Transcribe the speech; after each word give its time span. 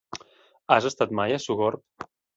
Has 0.77 0.87
estat 0.91 1.13
mai 1.21 1.35
a 1.37 1.41
Sogorb? 1.47 2.09